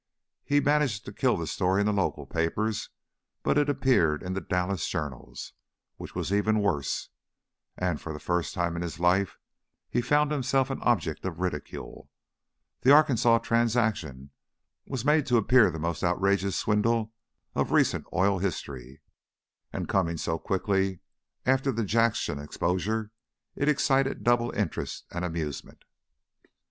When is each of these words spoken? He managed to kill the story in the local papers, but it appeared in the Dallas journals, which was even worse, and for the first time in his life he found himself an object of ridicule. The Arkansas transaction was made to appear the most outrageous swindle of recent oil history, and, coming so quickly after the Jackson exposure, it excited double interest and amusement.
He 0.43 0.59
managed 0.59 1.05
to 1.05 1.13
kill 1.13 1.37
the 1.37 1.45
story 1.45 1.79
in 1.79 1.85
the 1.85 1.93
local 1.93 2.25
papers, 2.25 2.89
but 3.43 3.55
it 3.55 3.69
appeared 3.69 4.23
in 4.23 4.33
the 4.33 4.41
Dallas 4.41 4.87
journals, 4.89 5.53
which 5.97 6.15
was 6.15 6.33
even 6.33 6.57
worse, 6.57 7.09
and 7.77 8.01
for 8.01 8.11
the 8.11 8.17
first 8.19 8.55
time 8.55 8.75
in 8.75 8.81
his 8.81 8.99
life 8.99 9.37
he 9.91 10.01
found 10.01 10.31
himself 10.31 10.71
an 10.71 10.81
object 10.81 11.23
of 11.23 11.37
ridicule. 11.39 12.09
The 12.81 12.91
Arkansas 12.91 13.37
transaction 13.45 14.31
was 14.87 15.05
made 15.05 15.27
to 15.27 15.37
appear 15.37 15.69
the 15.69 15.77
most 15.77 16.03
outrageous 16.03 16.55
swindle 16.57 17.13
of 17.53 17.71
recent 17.71 18.07
oil 18.11 18.39
history, 18.39 19.03
and, 19.71 19.87
coming 19.87 20.17
so 20.17 20.39
quickly 20.39 21.01
after 21.45 21.71
the 21.71 21.85
Jackson 21.85 22.39
exposure, 22.39 23.11
it 23.55 23.69
excited 23.69 24.23
double 24.23 24.49
interest 24.53 25.05
and 25.11 25.23
amusement. 25.23 25.83